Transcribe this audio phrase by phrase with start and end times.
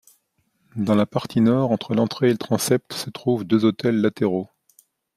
[0.77, 4.49] Dans la partie Nord, entre l'entrée et le transept, se trouvent deux autels latéraux.